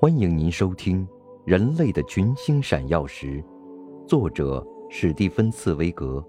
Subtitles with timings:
[0.00, 1.06] 欢迎您收听
[1.46, 3.42] 《人类的群星闪耀时》，
[4.06, 6.22] 作者史蒂芬·茨威格，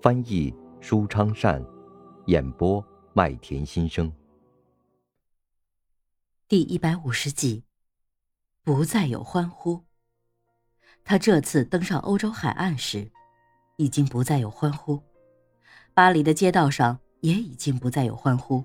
[0.00, 1.62] 翻译舒昌善，
[2.26, 4.10] 演播麦田心声。
[6.48, 7.64] 第一百五十集，
[8.62, 9.82] 不再有欢呼。
[11.04, 13.10] 他这次登上欧洲海岸时，
[13.76, 14.98] 已经不再有欢呼。
[15.92, 18.64] 巴黎的街道上也已经不再有欢呼。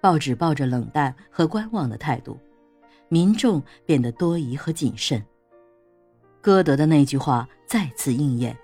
[0.00, 2.38] 报纸抱着冷淡和观望的态度。
[3.08, 5.22] 民众变得多疑和谨慎。
[6.40, 8.56] 歌德的那句话再次应验：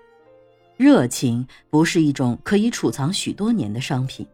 [0.77, 4.25] 热情不是一种可以储藏许多年的商品。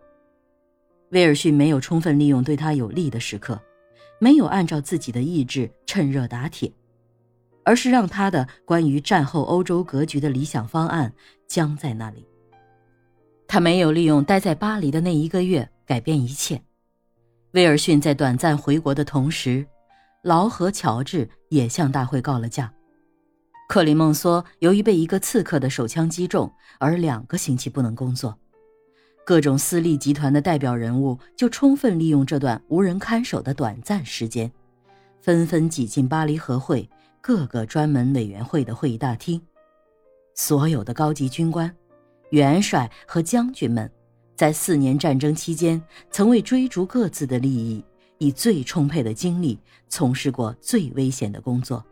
[1.10, 3.60] 威尔逊没有充分利用对他有利的时刻，
[4.20, 6.72] 没有按照自己的意志趁热打铁，
[7.64, 11.12] 而是让他的关于战后欧洲格局的理想方案
[11.48, 12.24] 僵在那里。
[13.48, 16.62] 他没有利用待在巴黎的那一个月改变一切。
[17.54, 19.66] 威尔逊在短暂回国的同时。
[20.22, 22.72] 劳和乔治也向大会告了假。
[23.68, 28.38] 克里孟梭由于被一个刺客的手枪击中，而两个星期不能工作。
[29.26, 34.52] 各种私立集团的代表人物就充分利用这段无人看守的短暂时间，
[35.22, 36.90] 纷纷挤进巴黎和会
[37.22, 39.40] 各个专门委员会的会议大厅。
[40.34, 41.72] 所有的高级军官、
[42.32, 43.92] 元帅和将军们，
[44.36, 47.86] 在四年战争期间，曾为追逐各自的利益。
[48.20, 51.84] 以最充沛的精力从事过最危险的工作，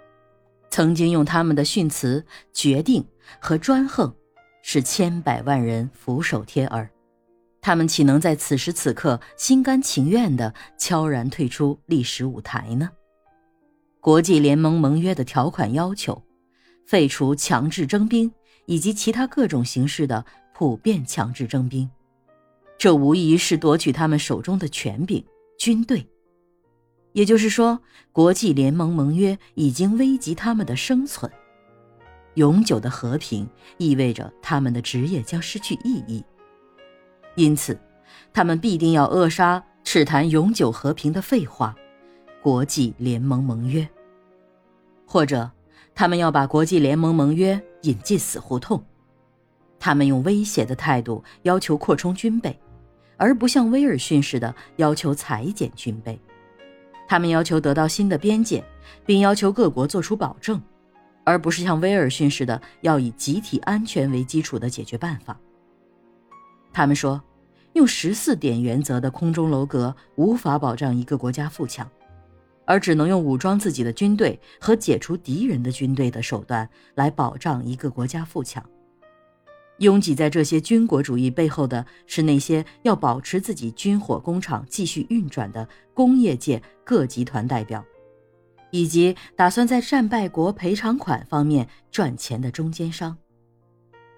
[0.69, 3.03] 曾经用他们的训词、决定
[3.39, 4.13] 和专横，
[4.61, 6.89] 使千百万人俯首帖耳。
[7.61, 12.89] 他们岂能在此时此刻心甘情愿地悄然退出历史舞台呢？
[13.99, 16.21] 国际联盟盟约的条款要求，
[16.85, 18.31] 废除强制征兵
[18.65, 21.89] 以及其他各种形式的普遍强制征兵，
[22.77, 25.25] 这无疑是夺取他们手中的权柄——
[25.57, 26.07] 军队。
[27.17, 27.79] 也就是说，
[28.11, 31.31] 国际联盟盟约已经危及他们的生存。
[32.35, 36.23] 永久的和平意味着他们的职业将失去意义，
[37.35, 37.75] 因此，
[38.31, 41.75] 他们必定要扼杀赤谈永久和平的废话——
[42.39, 43.89] 国际联盟盟约，
[45.07, 45.49] 或者，
[45.95, 48.79] 他们要把国际联盟盟约引进死胡同。
[49.79, 52.55] 他们用威胁的态度要求扩充军备，
[53.17, 56.19] 而不像威尔逊似的要求裁减军备。
[57.07, 58.63] 他们要求得到新的边界，
[59.05, 60.61] 并要求各国做出保证，
[61.23, 65.39] 而不是像威尔逊似的要以集体安全为基础的解决办法。
[66.73, 67.21] 他们说，
[67.73, 71.89] 用十四点原则的空中楼阁无法保障一个国家富强，
[72.65, 78.63] 而只能用武装自己的军队和解除敌人的军队的手段来保障一个国家富强。
[79.79, 87.83] 拥挤在这些军国主义背后的是那些要保持自己军火工厂继续运转的工业界各集团代表，
[88.71, 93.15] 以及打算在战败国赔偿款方面赚钱的中间商。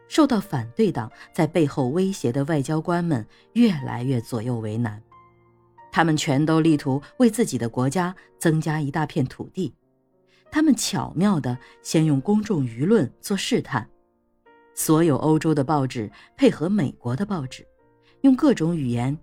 [0.08, 5.02] 受到反对党在背后威胁的外交官们越来越左右为难，
[5.92, 9.74] 他们全都力图为自己的国家增加一大片土地，
[10.50, 13.88] 他们巧妙地先用公众舆论做试探。
[14.80, 17.68] 所有欧洲的报纸配合美国的报纸，
[18.22, 19.16] 用各种语言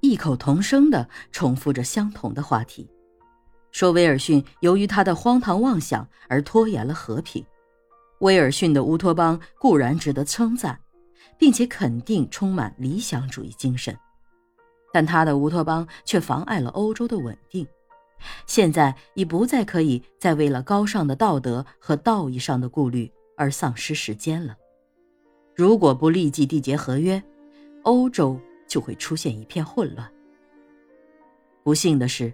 [0.00, 2.86] 异口同声地重复着相同的话题，
[3.70, 7.42] 说威尔逊由于他的荒唐妄想而拖延了和平。
[8.20, 10.78] 威尔逊的乌托邦固然值得称赞，
[11.38, 13.98] 并且肯定充满理想主义精神，
[14.92, 17.66] 但他的乌托邦却妨碍了欧洲的稳定。
[18.46, 24.54] 现在已不再可以再为了高尚的道德和道义上的顾虑而丧失时间了。
[25.54, 27.22] 如果不立即缔结合约，
[27.82, 30.10] 欧洲就会出现一片混乱。
[31.62, 32.32] 不幸的是，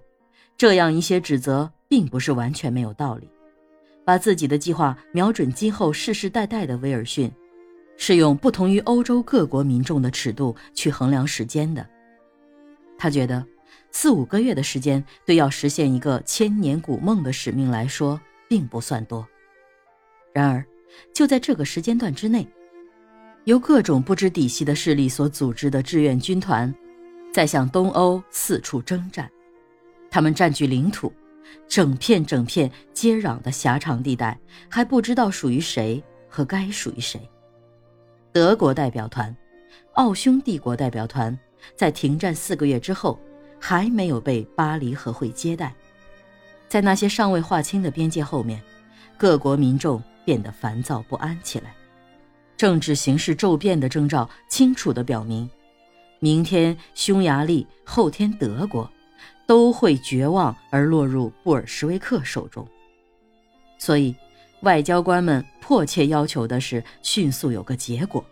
[0.57, 3.29] 这样一些指责并不是完全没有道理。
[4.05, 7.31] 把自己的计划瞄准今后世世代代的威尔逊，
[7.97, 11.87] 是用不同于欧洲各国民众的尺度去衡量时间的。
[12.97, 13.45] 他觉得，
[13.91, 19.27] 四五个月的时间对要实现一个千年古梦的使命来说并不算多。
[20.33, 20.65] 然而，
[21.13, 22.49] 就在这个时间段之内。
[23.49, 26.73] 由各种不知底细的势力所组织的志愿军团，
[27.33, 29.27] 在向东欧四处征战。
[30.11, 31.11] 他们占据领土，
[31.67, 37.19] 整片整片接壤的狭长地带，还不知道属于谁和该属于谁。
[38.33, 39.35] 德国代表团、
[39.95, 41.35] 奥匈帝国代表团
[41.75, 43.19] 在停战四个月之后，
[43.59, 45.75] 还没有被巴黎和会接待。
[46.69, 48.63] 在那些尚未划清的边界后面，
[49.17, 51.75] 各国民众变得烦躁不安起来。
[52.59, 55.49] 政治形势骤变的征兆清楚地表明，
[56.19, 58.91] 明天匈牙利，后天德国，
[59.47, 62.67] 都会绝望而落入布尔什维克手中。
[63.79, 64.13] 所以，
[64.63, 68.25] 外交官们迫切要求的是迅速有个结果，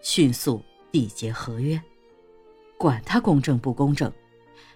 [0.00, 1.78] 迅速缔结合约，
[2.78, 4.10] 管它公正不公正，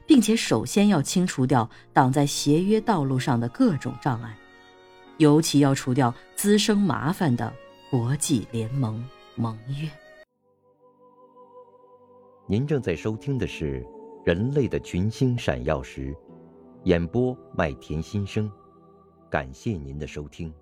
[0.06, 4.37] 并且首先要清除掉挡在协约道路上的各种障碍，
[5.16, 7.50] 尤其要除掉滋生麻烦的
[7.90, 9.02] 国际联盟
[9.35, 9.88] 盟约。
[12.46, 13.82] 您正在收听的是
[14.26, 16.12] 《人类的群星闪耀时》，
[16.85, 18.50] 演播麦田心声，
[19.31, 20.52] 感谢您的收听。